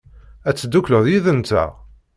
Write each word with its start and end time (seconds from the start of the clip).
Ad 0.49 0.55
teddukleḍ 0.55 1.05
yid-nteɣ? 1.07 1.69